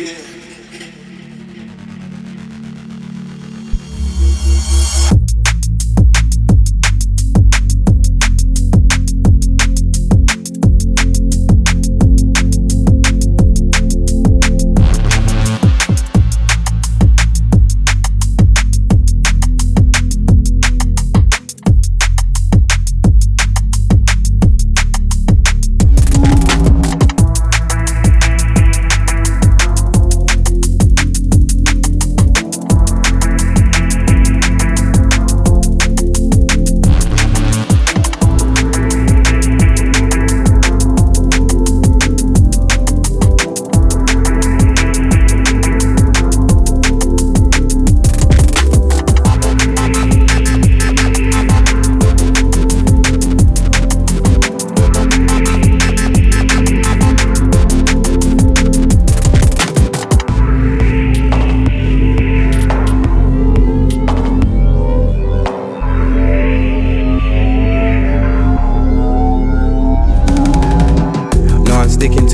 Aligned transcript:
Yeah. 0.00 0.39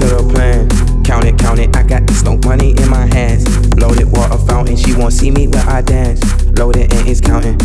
to 0.09 0.17
the 0.17 0.33
plan. 0.33 0.69
Count 1.05 1.25
it, 1.25 1.39
count 1.39 1.59
it, 1.59 1.75
I 1.77 1.83
got 1.83 2.07
this 2.07 2.23
no 2.23 2.37
money 2.45 2.71
in 2.71 2.89
my 2.89 3.07
hands. 3.07 3.45
Loaded 3.77 4.11
water 4.13 4.39
fountain, 4.47 4.77
she 4.77 4.95
won't 4.95 5.13
see 5.13 5.31
me 5.31 5.49
where 5.49 5.65
I 5.67 5.83
dance. 5.83 6.21
Loaded 6.59 6.93
and 6.93 7.09
it's 7.09 7.21
counting. 7.21 7.59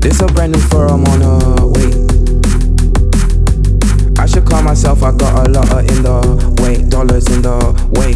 This 0.00 0.20
a 0.20 0.26
brand 0.26 0.52
new 0.52 0.60
fur, 0.60 0.86
I'm 0.86 1.04
on 1.04 1.22
a 1.22 1.66
wait. 1.66 1.94
I 4.18 4.26
should 4.26 4.46
call 4.46 4.62
myself, 4.62 5.02
I 5.02 5.12
got 5.12 5.46
a 5.46 5.50
lot 5.50 5.70
of 5.72 5.80
in 5.80 6.02
the 6.02 6.20
way, 6.62 6.82
dollars 6.88 7.26
in 7.28 7.42
the 7.42 7.56
way. 7.96 8.12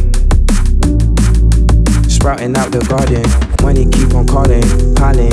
Sprouting 2.09 2.57
out 2.57 2.73
the 2.73 2.81
garden, 2.89 3.25
money 3.63 3.87
keep 3.91 4.15
on 4.15 4.27
calling, 4.27 4.65
piling. 4.97 5.33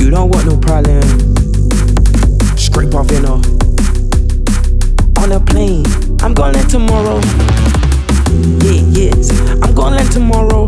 You 0.00 0.10
don't 0.10 0.30
want 0.30 0.46
no 0.46 0.56
problem. 0.56 1.02
Scrape 2.56 2.94
off 2.94 3.10
in 3.10 3.24
a 3.24 3.63
on 5.24 5.32
a 5.32 5.40
plane. 5.40 5.84
I'm 6.20 6.34
gonna 6.34 6.52
land 6.52 6.68
tomorrow. 6.68 7.18
Yeah, 8.60 8.82
yes, 8.90 9.30
I'm 9.62 9.74
gonna 9.74 9.96
land 9.96 10.12
tomorrow. 10.12 10.66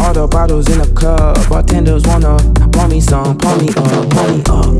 All 0.00 0.14
the 0.14 0.26
bottles 0.30 0.68
in 0.70 0.78
the 0.78 0.90
cup. 0.98 1.36
bartenders 1.50 2.04
wanna 2.06 2.36
pour 2.72 2.88
me 2.88 3.00
some, 3.00 3.36
pour 3.36 3.56
me 3.56 3.68
up, 3.68 4.10
pour 4.10 4.28
me 4.28 4.42
up. 4.48 4.79